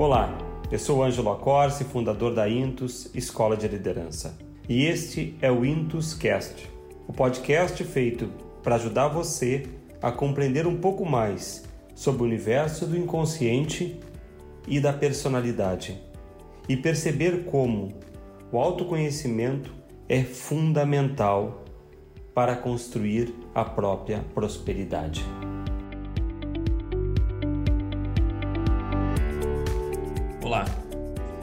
Olá, 0.00 0.34
eu 0.72 0.78
sou 0.78 1.04
Ângelo 1.04 1.30
Acorce, 1.30 1.84
fundador 1.84 2.34
da 2.34 2.48
Intus 2.48 3.14
Escola 3.14 3.54
de 3.54 3.68
Liderança. 3.68 4.34
E 4.66 4.86
este 4.86 5.36
é 5.42 5.52
o 5.52 5.62
Intus 5.62 6.14
Cast, 6.14 6.70
o 7.06 7.12
podcast 7.12 7.84
feito 7.84 8.32
para 8.62 8.76
ajudar 8.76 9.08
você 9.08 9.66
a 10.00 10.10
compreender 10.10 10.66
um 10.66 10.78
pouco 10.78 11.04
mais 11.04 11.68
sobre 11.94 12.22
o 12.22 12.24
universo 12.24 12.86
do 12.86 12.96
inconsciente 12.96 14.00
e 14.66 14.80
da 14.80 14.90
personalidade 14.90 16.00
e 16.66 16.78
perceber 16.78 17.44
como 17.44 17.92
o 18.50 18.58
autoconhecimento 18.58 19.70
é 20.08 20.22
fundamental 20.22 21.62
para 22.34 22.56
construir 22.56 23.34
a 23.54 23.66
própria 23.66 24.24
prosperidade. 24.32 25.22
Olá! 30.50 30.64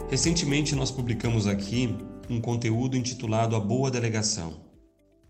Recentemente 0.10 0.76
nós 0.76 0.92
publicamos 0.92 1.48
aqui 1.48 1.96
um 2.30 2.42
conteúdo 2.42 2.98
intitulado 2.98 3.56
A 3.56 3.60
Boa 3.62 3.90
Delegação, 3.90 4.60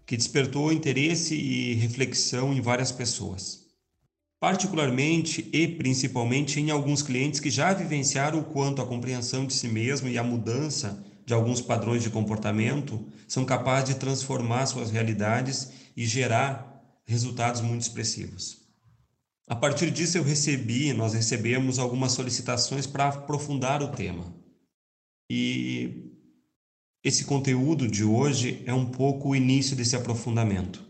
que 0.03 0.17
despertou 0.17 0.73
interesse 0.73 1.35
e 1.35 1.75
reflexão 1.75 2.51
em 2.51 2.59
várias 2.59 2.91
pessoas. 2.91 3.67
Particularmente 4.39 5.47
e 5.53 5.67
principalmente 5.67 6.59
em 6.59 6.71
alguns 6.71 7.03
clientes 7.03 7.39
que 7.39 7.51
já 7.51 7.71
vivenciaram 7.71 8.39
o 8.39 8.45
quanto 8.45 8.81
a 8.81 8.87
compreensão 8.87 9.45
de 9.45 9.53
si 9.53 9.67
mesmo 9.67 10.07
e 10.07 10.17
a 10.17 10.23
mudança 10.23 11.05
de 11.23 11.35
alguns 11.35 11.61
padrões 11.61 12.01
de 12.01 12.09
comportamento 12.09 13.05
são 13.27 13.45
capazes 13.45 13.93
de 13.93 13.99
transformar 13.99 14.65
suas 14.65 14.89
realidades 14.89 15.71
e 15.95 16.03
gerar 16.03 16.83
resultados 17.05 17.61
muito 17.61 17.83
expressivos. 17.83 18.66
A 19.47 19.55
partir 19.55 19.89
disso, 19.91 20.17
eu 20.17 20.23
recebi, 20.23 20.91
nós 20.91 21.13
recebemos 21.13 21.79
algumas 21.79 22.11
solicitações 22.11 22.85
para 22.85 23.07
aprofundar 23.07 23.81
o 23.81 23.93
tema. 23.93 24.35
E 25.31 26.11
esse 27.01 27.23
conteúdo 27.23 27.87
de 27.87 28.03
hoje 28.03 28.61
é 28.65 28.73
um 28.73 28.91
pouco 28.91 29.29
o 29.29 29.35
início 29.35 29.73
desse 29.73 29.95
aprofundamento. 29.95 30.85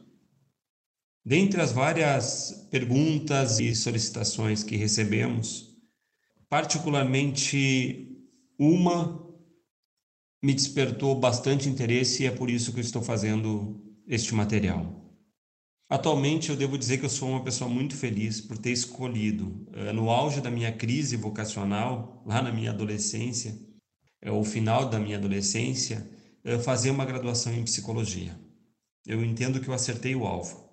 Dentre 1.24 1.62
as 1.62 1.72
várias 1.72 2.68
perguntas 2.72 3.60
e 3.60 3.76
solicitações 3.76 4.64
que 4.64 4.76
recebemos, 4.76 5.78
particularmente 6.50 8.18
uma 8.58 9.24
me 10.42 10.54
despertou 10.54 11.20
bastante 11.20 11.70
interesse 11.70 12.24
e 12.24 12.26
é 12.26 12.32
por 12.32 12.50
isso 12.50 12.72
que 12.72 12.80
eu 12.80 12.84
estou 12.84 13.04
fazendo 13.04 13.84
este 14.08 14.34
material. 14.34 15.07
Atualmente, 15.90 16.50
eu 16.50 16.58
devo 16.58 16.78
dizer 16.78 16.98
que 16.98 17.06
eu 17.06 17.10
sou 17.10 17.30
uma 17.30 17.44
pessoa 17.44 17.70
muito 17.70 17.96
feliz 17.96 18.42
por 18.42 18.58
ter 18.58 18.72
escolhido, 18.72 19.66
eh, 19.72 19.94
no 19.94 20.10
auge 20.10 20.42
da 20.42 20.52
minha 20.52 20.70
crise 20.70 21.16
vocacional, 21.16 22.22
lá 22.26 22.42
na 22.42 22.52
minha 22.52 22.72
adolescência, 22.72 23.58
é 24.22 24.30
o 24.30 24.44
final 24.44 24.90
da 24.90 25.00
minha 25.00 25.18
adolescência, 25.18 26.06
eh, 26.44 26.60
fazer 26.60 26.90
uma 26.90 27.06
graduação 27.06 27.54
em 27.54 27.64
psicologia. 27.64 28.38
Eu 29.06 29.24
entendo 29.24 29.62
que 29.62 29.70
eu 29.70 29.74
acertei 29.74 30.14
o 30.14 30.26
alvo. 30.26 30.68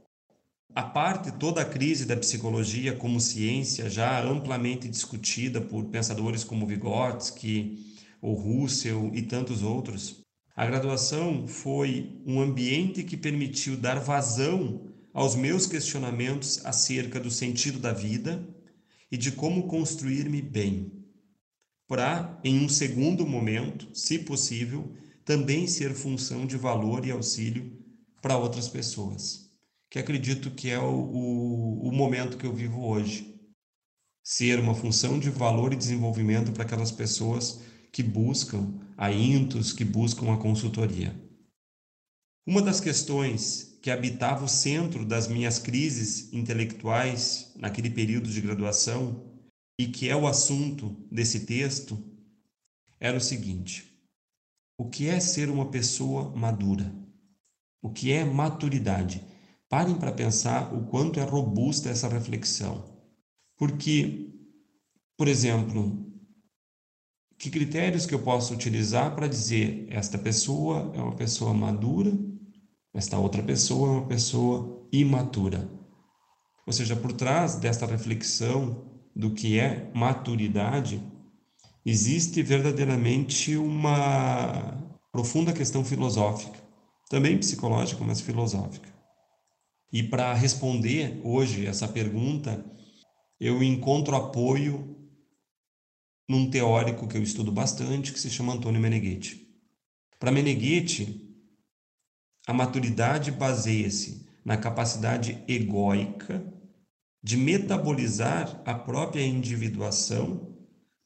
A 0.74 0.82
parte 0.82 1.30
toda 1.30 1.62
a 1.62 1.64
crise 1.64 2.04
da 2.06 2.16
psicologia 2.16 2.96
como 2.96 3.20
ciência, 3.20 3.88
já 3.88 4.20
amplamente 4.20 4.88
discutida 4.88 5.60
por 5.60 5.84
pensadores 5.84 6.42
como 6.42 6.66
Vygotsky, 6.66 7.78
o 8.20 8.32
Russell 8.32 9.12
e 9.14 9.22
tantos 9.22 9.62
outros, 9.62 10.24
a 10.56 10.66
graduação 10.66 11.46
foi 11.46 12.20
um 12.26 12.40
ambiente 12.40 13.04
que 13.04 13.16
permitiu 13.16 13.76
dar 13.76 14.00
vazão 14.00 14.92
aos 15.14 15.36
meus 15.36 15.64
questionamentos 15.64 16.66
acerca 16.66 17.20
do 17.20 17.30
sentido 17.30 17.78
da 17.78 17.92
vida 17.92 18.44
e 19.12 19.16
de 19.16 19.30
como 19.30 19.68
construir-me 19.68 20.42
bem, 20.42 20.90
para, 21.86 22.40
em 22.42 22.64
um 22.64 22.68
segundo 22.68 23.24
momento, 23.24 23.88
se 23.94 24.18
possível, 24.18 24.92
também 25.24 25.68
ser 25.68 25.94
função 25.94 26.44
de 26.44 26.56
valor 26.56 27.06
e 27.06 27.12
auxílio 27.12 27.78
para 28.20 28.36
outras 28.36 28.68
pessoas, 28.68 29.48
que 29.88 30.00
acredito 30.00 30.50
que 30.50 30.68
é 30.70 30.80
o, 30.80 30.90
o, 30.90 31.88
o 31.88 31.92
momento 31.92 32.36
que 32.36 32.44
eu 32.44 32.52
vivo 32.52 32.84
hoje. 32.84 33.32
Ser 34.22 34.58
uma 34.58 34.74
função 34.74 35.18
de 35.18 35.30
valor 35.30 35.72
e 35.72 35.76
desenvolvimento 35.76 36.50
para 36.50 36.64
aquelas 36.64 36.90
pessoas 36.90 37.60
que 37.92 38.02
buscam 38.02 38.80
a 38.96 39.12
Intus, 39.12 39.72
que 39.72 39.84
buscam 39.84 40.32
a 40.32 40.38
consultoria. 40.38 41.14
Uma 42.46 42.60
das 42.60 42.78
questões 42.78 43.78
que 43.80 43.90
habitava 43.90 44.44
o 44.44 44.48
centro 44.48 45.02
das 45.06 45.28
minhas 45.28 45.58
crises 45.58 46.30
intelectuais 46.30 47.50
naquele 47.56 47.88
período 47.88 48.28
de 48.28 48.38
graduação 48.38 49.24
e 49.78 49.86
que 49.86 50.10
é 50.10 50.16
o 50.16 50.26
assunto 50.26 50.94
desse 51.10 51.46
texto, 51.46 51.98
era 53.00 53.16
o 53.16 53.20
seguinte: 53.20 53.98
o 54.76 54.90
que 54.90 55.08
é 55.08 55.18
ser 55.20 55.48
uma 55.48 55.70
pessoa 55.70 56.36
madura? 56.36 56.94
O 57.80 57.88
que 57.88 58.12
é 58.12 58.26
maturidade? 58.26 59.24
Parem 59.66 59.94
para 59.94 60.12
pensar 60.12 60.74
o 60.74 60.84
quanto 60.84 61.18
é 61.18 61.24
robusta 61.24 61.88
essa 61.88 62.08
reflexão. 62.08 62.84
Porque, 63.56 64.34
por 65.16 65.28
exemplo, 65.28 66.12
que 67.38 67.48
critérios 67.48 68.04
que 68.04 68.14
eu 68.14 68.22
posso 68.22 68.52
utilizar 68.52 69.14
para 69.14 69.28
dizer 69.28 69.86
esta 69.88 70.18
pessoa 70.18 70.92
é 70.94 71.00
uma 71.00 71.16
pessoa 71.16 71.54
madura 71.54 72.33
esta 72.94 73.18
outra 73.18 73.42
pessoa 73.42 73.88
é 73.88 73.92
uma 73.92 74.06
pessoa 74.06 74.88
imatura. 74.92 75.68
Ou 76.64 76.72
seja, 76.72 76.94
por 76.94 77.12
trás 77.12 77.56
desta 77.56 77.84
reflexão 77.84 79.02
do 79.14 79.32
que 79.32 79.58
é 79.58 79.90
maturidade, 79.94 81.02
existe 81.84 82.42
verdadeiramente 82.42 83.56
uma 83.56 84.80
profunda 85.12 85.52
questão 85.52 85.84
filosófica, 85.84 86.58
também 87.10 87.36
psicológica, 87.36 88.02
mas 88.04 88.20
filosófica. 88.20 88.92
E 89.92 90.02
para 90.02 90.32
responder 90.32 91.20
hoje 91.22 91.66
essa 91.66 91.86
pergunta, 91.86 92.64
eu 93.38 93.62
encontro 93.62 94.16
apoio 94.16 94.96
num 96.28 96.48
teórico 96.48 97.06
que 97.06 97.16
eu 97.16 97.22
estudo 97.22 97.52
bastante, 97.52 98.12
que 98.12 98.18
se 98.18 98.30
chama 98.30 98.54
Antônio 98.54 98.80
Meneghetti. 98.80 99.46
Para 100.18 100.32
Meneghetti, 100.32 101.23
a 102.46 102.52
maturidade 102.52 103.30
baseia-se 103.30 104.26
na 104.44 104.56
capacidade 104.56 105.42
egóica 105.48 106.44
de 107.22 107.38
metabolizar 107.38 108.62
a 108.66 108.74
própria 108.74 109.24
individuação 109.24 110.54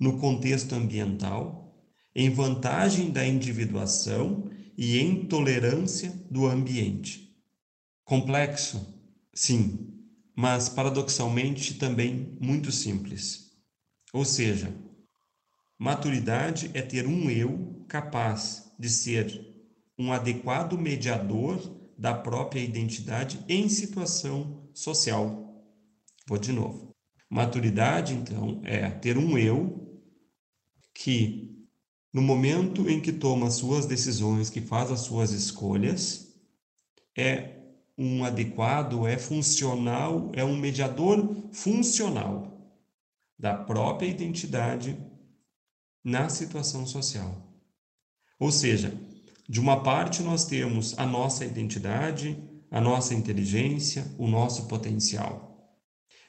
no 0.00 0.18
contexto 0.18 0.74
ambiental, 0.74 1.80
em 2.14 2.28
vantagem 2.30 3.10
da 3.12 3.24
individuação 3.24 4.50
e 4.76 4.98
em 4.98 5.26
tolerância 5.26 6.10
do 6.28 6.46
ambiente. 6.46 7.36
Complexo? 8.04 8.94
Sim, 9.32 9.94
mas 10.34 10.68
paradoxalmente 10.68 11.74
também 11.74 12.36
muito 12.40 12.72
simples. 12.72 13.52
Ou 14.12 14.24
seja, 14.24 14.74
maturidade 15.78 16.70
é 16.74 16.82
ter 16.82 17.06
um 17.06 17.30
eu 17.30 17.84
capaz 17.88 18.72
de 18.78 18.90
ser 18.90 19.47
um 19.98 20.12
adequado 20.12 20.78
mediador 20.78 21.58
da 21.98 22.14
própria 22.14 22.60
identidade 22.60 23.44
em 23.48 23.68
situação 23.68 24.70
social. 24.72 25.64
Vou 26.26 26.38
de 26.38 26.52
novo. 26.52 26.94
Maturidade, 27.28 28.14
então, 28.14 28.60
é 28.64 28.88
ter 28.88 29.18
um 29.18 29.36
eu 29.36 30.00
que, 30.94 31.66
no 32.12 32.22
momento 32.22 32.88
em 32.88 33.00
que 33.00 33.12
toma 33.12 33.48
as 33.48 33.54
suas 33.54 33.86
decisões, 33.86 34.48
que 34.48 34.60
faz 34.60 34.90
as 34.90 35.00
suas 35.00 35.32
escolhas, 35.32 36.34
é 37.16 37.58
um 37.98 38.24
adequado, 38.24 39.06
é 39.06 39.18
funcional, 39.18 40.30
é 40.34 40.44
um 40.44 40.56
mediador 40.56 41.50
funcional 41.52 42.72
da 43.36 43.54
própria 43.54 44.06
identidade 44.06 44.96
na 46.04 46.28
situação 46.28 46.86
social. 46.86 47.48
Ou 48.38 48.52
seja, 48.52 49.07
de 49.48 49.60
uma 49.60 49.82
parte, 49.82 50.22
nós 50.22 50.44
temos 50.44 50.98
a 50.98 51.06
nossa 51.06 51.44
identidade, 51.44 52.36
a 52.70 52.80
nossa 52.80 53.14
inteligência, 53.14 54.06
o 54.18 54.28
nosso 54.28 54.66
potencial. 54.66 55.74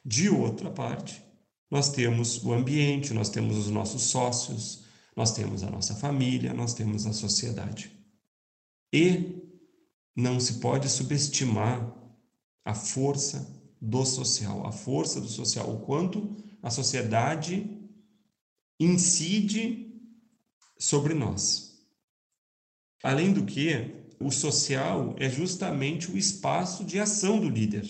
De 0.06 0.30
outra 0.30 0.72
parte, 0.72 1.22
nós 1.70 1.90
temos 1.90 2.42
o 2.44 2.54
ambiente, 2.54 3.14
nós 3.14 3.30
temos 3.30 3.58
os 3.58 3.70
nossos 3.70 4.04
sócios, 4.04 4.86
nós 5.16 5.34
temos 5.34 5.64
a 5.64 5.70
nossa 5.70 5.94
família, 5.96 6.54
nós 6.54 6.74
temos 6.74 7.06
a 7.06 7.12
sociedade. 7.12 7.92
E 8.94 9.44
não 10.16 10.40
se 10.40 10.56
pode 10.56 10.90
subestimar 10.90 11.94
a 12.64 12.74
força 12.74 13.54
do 13.82 14.06
social, 14.06 14.66
a 14.66 14.72
força 14.72 15.20
do 15.20 15.28
social, 15.28 15.70
o 15.70 15.82
quanto 15.82 16.38
a 16.64 16.70
sociedade 16.70 17.70
incide 18.80 19.94
sobre 20.78 21.14
nós. 21.14 21.69
Além 23.04 23.32
do 23.32 23.46
que, 23.46 24.00
o 24.20 24.30
social 24.30 25.16
é 25.18 25.30
justamente 25.30 26.12
o 26.12 26.18
espaço 26.18 26.84
de 26.84 27.00
ação 27.00 27.40
do 27.40 27.50
líder. 27.50 27.88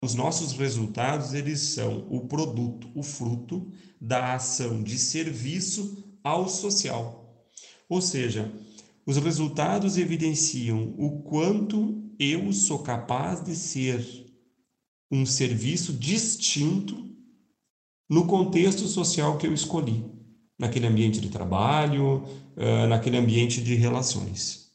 os 0.00 0.14
nossos 0.14 0.52
resultados 0.52 1.34
eles 1.34 1.60
são 1.60 2.06
o 2.08 2.28
produto, 2.28 2.88
o 2.94 3.02
fruto 3.02 3.72
da 4.00 4.34
ação 4.34 4.80
de 4.80 4.96
serviço 4.96 6.04
ao 6.22 6.48
social. 6.48 7.48
Ou 7.88 8.00
seja, 8.00 8.52
os 9.04 9.16
resultados 9.16 9.96
evidenciam 9.96 10.94
o 10.96 11.22
quanto 11.22 12.12
eu 12.18 12.52
sou 12.52 12.80
capaz 12.80 13.42
de 13.42 13.56
ser 13.56 14.06
um 15.10 15.24
serviço 15.24 15.94
distinto 15.94 17.08
no 18.08 18.26
contexto 18.26 18.86
social 18.86 19.38
que 19.38 19.46
eu 19.46 19.54
escolhi, 19.54 20.04
naquele 20.58 20.86
ambiente 20.86 21.20
de 21.20 21.28
trabalho, 21.28 22.24
naquele 22.88 23.16
ambiente 23.16 23.62
de 23.62 23.74
relações. 23.74 24.72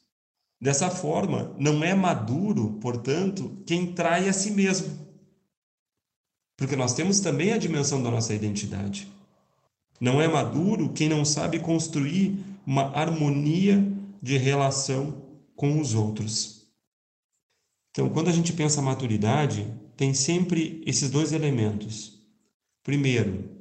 Dessa 0.60 0.88
forma, 0.88 1.54
não 1.58 1.84
é 1.84 1.94
maduro, 1.94 2.78
portanto, 2.80 3.62
quem 3.66 3.92
trai 3.92 4.28
a 4.28 4.32
si 4.32 4.50
mesmo 4.50 5.04
porque 6.56 6.76
nós 6.76 6.94
temos 6.94 7.20
também 7.20 7.52
a 7.52 7.58
dimensão 7.58 8.02
da 8.02 8.10
nossa 8.10 8.34
identidade. 8.34 9.08
Não 10.00 10.20
é 10.20 10.28
maduro 10.28 10.92
quem 10.92 11.08
não 11.08 11.24
sabe 11.24 11.58
construir 11.58 12.38
uma 12.66 12.96
harmonia 12.96 13.84
de 14.22 14.36
relação 14.36 15.22
com 15.56 15.80
os 15.80 15.94
outros. 15.94 16.66
Então, 17.90 18.08
quando 18.08 18.28
a 18.28 18.32
gente 18.32 18.52
pensa 18.52 18.82
maturidade, 18.82 19.72
tem 19.96 20.14
sempre 20.14 20.82
esses 20.86 21.10
dois 21.10 21.32
elementos. 21.32 22.20
Primeiro, 22.82 23.53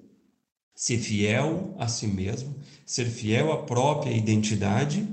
ser 0.75 0.97
fiel 0.97 1.75
a 1.77 1.87
si 1.87 2.07
mesmo, 2.07 2.55
ser 2.85 3.05
fiel 3.05 3.51
à 3.51 3.63
própria 3.63 4.11
identidade, 4.11 5.07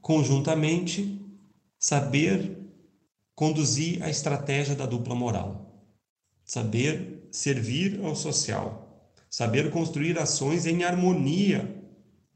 conjuntamente, 0.00 1.20
saber 1.78 2.56
conduzir 3.34 4.02
a 4.02 4.10
estratégia 4.10 4.74
da 4.74 4.86
dupla 4.86 5.14
moral 5.14 5.68
saber 6.48 7.28
servir 7.30 8.00
ao 8.02 8.16
social, 8.16 9.04
saber 9.30 9.70
construir 9.70 10.18
ações 10.18 10.64
em 10.64 10.82
harmonia 10.82 11.76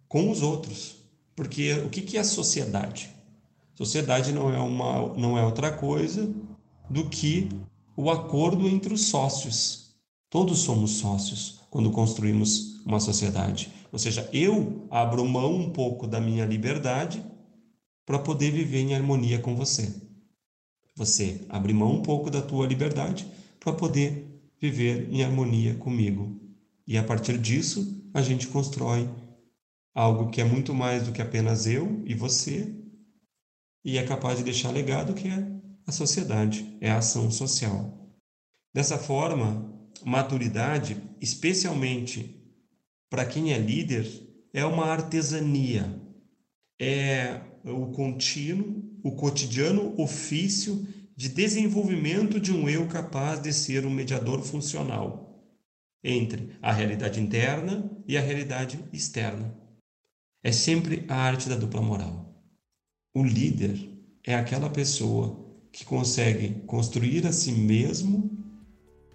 com 0.07 0.31
os 0.31 0.43
outros. 0.43 0.97
Porque 1.35 1.73
o 1.73 1.89
que 1.89 2.19
é 2.19 2.21
a 2.21 2.25
sociedade? 2.25 3.11
Sociedade 3.75 4.33
não 4.33 4.53
é, 4.53 4.59
uma, 4.59 5.15
não 5.17 5.39
é 5.39 5.45
outra 5.45 5.73
coisa 5.73 6.31
do 6.91 7.09
que 7.09 7.49
o 7.97 8.11
acordo 8.11 8.69
entre 8.69 8.93
os 8.93 9.07
sócios. 9.07 9.97
Todos 10.29 10.59
somos 10.59 10.99
sócios 10.99 11.62
quando 11.73 11.91
construímos 11.91 12.85
uma 12.85 13.01
sociedade. 13.01 13.73
Ou 13.91 13.99
seja, 13.99 14.29
eu 14.31 14.87
abro 14.91 15.25
mão 15.25 15.57
um 15.57 15.71
pouco 15.71 16.07
da 16.07 16.21
minha 16.21 16.45
liberdade 16.45 17.25
para 18.05 18.19
poder 18.19 18.51
viver 18.51 18.81
em 18.81 18.95
harmonia 18.95 19.39
com 19.39 19.57
você. 19.57 19.91
Você 20.95 21.47
abre 21.49 21.73
mão 21.73 21.95
um 21.95 22.03
pouco 22.03 22.31
da 22.31 22.43
tua 22.43 22.67
liberdade 22.67 23.27
para 23.59 23.73
poder 23.73 24.39
viver 24.61 25.09
em 25.11 25.25
harmonia 25.25 25.75
comigo. 25.77 26.39
E 26.87 26.99
a 26.99 27.03
partir 27.03 27.39
disso, 27.39 28.07
a 28.13 28.21
gente 28.21 28.49
constrói 28.49 29.09
algo 29.95 30.29
que 30.29 30.43
é 30.43 30.45
muito 30.45 30.75
mais 30.75 31.05
do 31.05 31.13
que 31.13 31.23
apenas 31.23 31.67
eu 31.67 32.03
e 32.05 32.13
você, 32.13 32.71
e 33.83 33.97
é 33.97 34.05
capaz 34.05 34.37
de 34.37 34.45
deixar 34.45 34.71
legado 34.73 35.15
que 35.15 35.27
é 35.27 35.49
a 35.87 35.93
sociedade, 35.93 36.77
é 36.83 36.91
a 36.91 36.99
ação 36.99 37.31
social. 37.31 38.13
Dessa 38.75 38.99
forma, 38.99 39.73
maturidade, 40.05 40.97
especialmente 41.21 42.43
para 43.11 43.27
quem 43.27 43.53
é 43.53 43.59
líder, 43.59 44.07
é 44.53 44.65
uma 44.65 44.87
artesania, 44.87 46.01
é 46.81 47.41
o 47.65 47.87
contínuo, 47.93 48.83
o 49.03 49.13
cotidiano 49.13 49.95
ofício 50.01 50.87
de 51.17 51.29
desenvolvimento 51.29 52.41
de 52.41 52.53
um 52.53 52.69
eu 52.69 52.87
capaz 52.89 53.41
de 53.41 53.53
ser 53.53 53.87
um 53.87 53.91
mediador 53.91 54.43
funcional 54.43 55.23
entre 56.03 56.57
a 56.61 56.73
realidade 56.73 57.21
interna 57.21 57.91
e 58.07 58.17
a 58.17 58.21
realidade 58.21 58.83
externa. 58.93 59.55
É 60.43 60.51
sempre 60.51 61.05
a 61.09 61.15
arte 61.15 61.49
da 61.49 61.55
dupla 61.55 61.81
moral. 61.81 62.35
O 63.15 63.23
líder 63.23 63.91
é 64.25 64.35
aquela 64.35 64.69
pessoa 64.69 65.43
que 65.71 65.85
consegue 65.85 66.63
construir 66.67 67.27
a 67.27 67.33
si 67.33 67.53
mesmo 67.53 68.42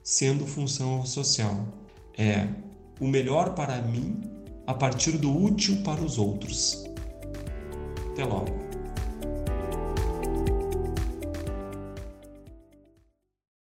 sendo 0.07 0.48
função 0.48 1.06
social. 1.06 1.68
É 2.18 2.48
o 2.98 3.06
melhor 3.06 3.54
para 3.54 3.81
mim 3.81 4.24
a 4.65 4.74
partir 4.74 5.18
do 5.18 5.38
útil 5.38 5.83
para 5.83 6.01
os 6.01 6.18
outros. 6.18 6.86
Até 8.13 8.24
logo. 8.24 8.66